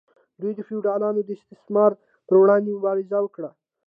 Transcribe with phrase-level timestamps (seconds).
[0.41, 1.91] دوی د فیوډالانو د استثمار
[2.27, 3.49] پر وړاندې مبارزه وکړه.